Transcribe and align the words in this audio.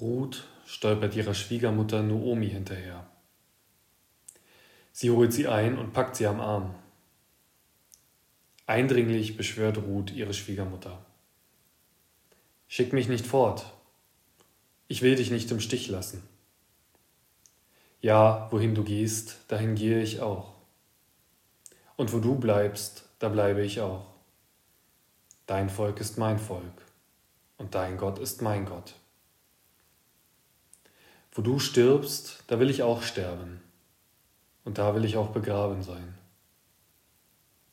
Ruth 0.00 0.44
stolpert 0.64 1.16
ihrer 1.16 1.34
Schwiegermutter 1.34 2.02
Noomi 2.02 2.48
hinterher. 2.48 3.10
Sie 4.92 5.10
holt 5.10 5.32
sie 5.32 5.48
ein 5.48 5.76
und 5.76 5.92
packt 5.92 6.14
sie 6.14 6.26
am 6.26 6.40
Arm. 6.40 6.74
Eindringlich 8.66 9.36
beschwört 9.36 9.78
Ruth 9.78 10.12
ihre 10.12 10.34
Schwiegermutter. 10.34 11.04
Schick 12.68 12.92
mich 12.92 13.08
nicht 13.08 13.26
fort. 13.26 13.72
Ich 14.86 15.02
will 15.02 15.16
dich 15.16 15.30
nicht 15.30 15.50
im 15.50 15.60
Stich 15.60 15.88
lassen. 15.88 16.22
Ja, 18.00 18.46
wohin 18.52 18.74
du 18.76 18.84
gehst, 18.84 19.38
dahin 19.48 19.74
gehe 19.74 20.00
ich 20.00 20.20
auch. 20.20 20.54
Und 21.96 22.12
wo 22.12 22.20
du 22.20 22.36
bleibst, 22.36 23.08
da 23.18 23.28
bleibe 23.28 23.64
ich 23.64 23.80
auch. 23.80 24.06
Dein 25.46 25.70
Volk 25.70 25.98
ist 25.98 26.18
mein 26.18 26.38
Volk 26.38 26.84
und 27.56 27.74
dein 27.74 27.96
Gott 27.96 28.18
ist 28.18 28.42
mein 28.42 28.64
Gott. 28.64 28.94
Wo 31.38 31.42
du 31.42 31.60
stirbst, 31.60 32.42
da 32.48 32.58
will 32.58 32.68
ich 32.68 32.82
auch 32.82 33.00
sterben, 33.00 33.60
und 34.64 34.78
da 34.78 34.96
will 34.96 35.04
ich 35.04 35.16
auch 35.16 35.28
begraben 35.28 35.84
sein. 35.84 36.18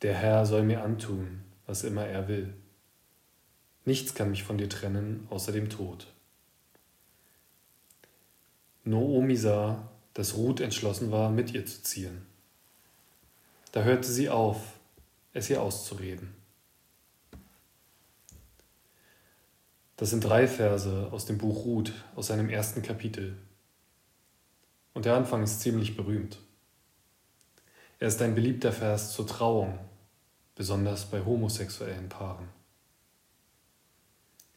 Der 0.04 0.14
Herr 0.14 0.46
soll 0.46 0.62
mir 0.62 0.84
antun, 0.84 1.42
was 1.66 1.84
immer 1.84 2.06
er 2.06 2.28
will. 2.28 2.54
Nichts 3.84 4.14
kann 4.14 4.30
mich 4.30 4.44
von 4.44 4.60
dir 4.60 4.70
trennen, 4.70 5.26
außer 5.32 5.52
dem 5.52 5.72
Tod. 5.72 6.06
Noomi 8.84 9.36
sah, 9.36 9.90
dass 10.14 10.36
Ruth 10.36 10.60
entschlossen 10.60 11.10
war, 11.10 11.32
mit 11.32 11.52
ihr 11.56 11.66
zu 11.66 11.82
ziehen. 11.82 12.24
Da 13.72 13.82
hörte 13.82 14.08
sie 14.08 14.30
auf, 14.30 14.60
es 15.34 15.50
ihr 15.50 15.64
auszureden. 15.64 16.36
Das 19.98 20.12
sind 20.12 20.24
drei 20.24 20.48
Verse 20.48 21.10
aus 21.12 21.26
dem 21.26 21.40
Buch 21.40 21.66
Ruth, 21.66 21.94
aus 22.16 22.28
seinem 22.28 22.50
ersten 22.50 22.84
Kapitel. 22.84 23.36
Und 24.96 25.06
der 25.06 25.16
Anfang 25.16 25.44
ist 25.44 25.62
ziemlich 25.62 25.96
berühmt. 25.96 26.40
Er 28.00 28.08
ist 28.08 28.20
ein 28.24 28.34
beliebter 28.34 28.72
Vers 28.72 29.14
zur 29.14 29.28
Trauung, 29.28 29.78
besonders 30.56 31.06
bei 31.06 31.24
homosexuellen 31.24 32.10
Paaren. 32.10 32.50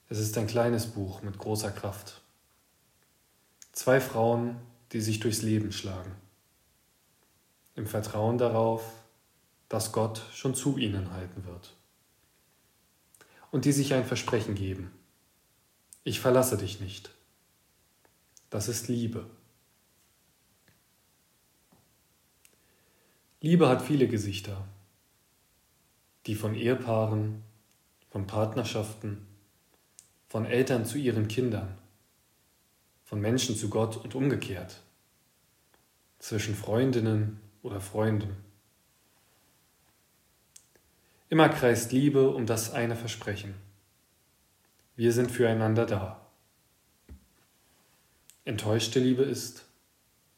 Es 0.09 0.19
ist 0.19 0.39
ein 0.39 0.47
kleines 0.47 0.87
Buch 0.87 1.21
mit 1.21 1.37
großer 1.37 1.71
Kraft. 1.71 2.23
Zwei 3.73 4.01
Frauen, 4.01 4.57
die 4.93 5.03
sich 5.03 5.21
durchs 5.21 5.43
Leben 5.43 5.73
schlagen, 5.73 6.15
im 7.75 7.87
Vertrauen 7.87 8.39
darauf, 8.39 8.83
dass 9.69 9.93
Gott 9.93 10.23
schon 10.33 10.55
zu 10.55 10.79
ihnen 10.79 11.13
halten 11.13 11.45
wird. 11.45 11.77
Und 13.51 13.67
die 13.67 13.73
sich 13.73 13.93
ein 13.93 14.07
Versprechen 14.07 14.55
geben 14.55 14.91
ich 16.09 16.21
verlasse 16.21 16.57
dich 16.57 16.81
nicht. 16.81 17.11
Das 18.49 18.69
ist 18.69 18.89
Liebe. 18.89 19.29
Liebe 23.41 23.69
hat 23.69 23.83
viele 23.83 24.09
Gesichter. 24.09 24.67
Die 26.27 26.35
von 26.35 26.57
Ehepaaren, 26.57 27.45
von 28.11 28.27
Partnerschaften, 28.27 29.29
von 30.27 30.45
Eltern 30.45 30.85
zu 30.85 30.99
ihren 30.99 31.29
Kindern, 31.29 31.79
von 33.05 33.21
Menschen 33.21 33.55
zu 33.55 33.71
Gott 33.71 33.97
und 33.97 34.17
umgekehrt, 34.17 34.83
zwischen 36.19 36.57
Freundinnen 36.57 37.39
oder 37.63 37.81
Freunden. 37.81 38.37
Immer 41.29 41.49
kreist 41.49 41.93
Liebe 41.93 42.31
um 42.31 42.45
das 42.45 42.73
eine 42.73 42.97
Versprechen. 42.97 43.55
Wir 44.97 45.13
sind 45.13 45.31
füreinander 45.31 45.87
da. 45.87 46.27
Enttäuschte 48.45 48.99
Liebe 48.99 49.23
ist 49.23 49.65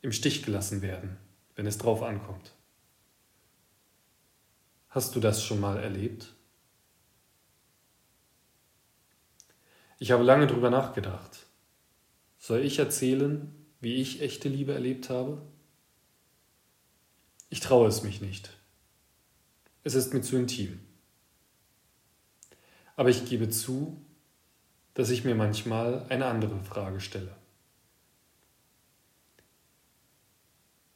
im 0.02 0.12
Stich 0.12 0.42
gelassen 0.42 0.82
werden, 0.82 1.16
wenn 1.54 1.64
es 1.64 1.78
drauf 1.78 2.02
ankommt. 2.02 2.52
Hast 4.90 5.14
du 5.14 5.20
das 5.20 5.44
schon 5.44 5.60
mal 5.60 5.78
erlebt? 5.78 6.34
Ich 10.00 10.10
habe 10.10 10.24
lange 10.24 10.48
darüber 10.48 10.68
nachgedacht. 10.68 11.46
Soll 12.38 12.60
ich 12.64 12.80
erzählen, 12.80 13.54
wie 13.80 13.94
ich 13.94 14.20
echte 14.20 14.48
Liebe 14.48 14.72
erlebt 14.72 15.08
habe? 15.08 15.42
Ich 17.50 17.60
traue 17.60 17.86
es 17.86 18.02
mich 18.02 18.20
nicht. 18.20 18.50
Es 19.84 19.94
ist 19.94 20.12
mir 20.12 20.22
zu 20.22 20.36
intim. 20.36 20.80
Aber 22.96 23.10
ich 23.10 23.24
gebe 23.24 23.48
zu, 23.48 24.04
dass 24.94 25.10
ich 25.10 25.24
mir 25.24 25.36
manchmal 25.36 26.04
eine 26.08 26.26
andere 26.26 26.64
Frage 26.64 26.98
stelle. 26.98 27.36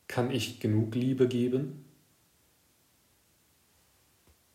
Kann 0.09 0.33
ich 0.33 0.59
genug 0.59 0.97
Liebe 0.97 1.29
geben? 1.29 1.84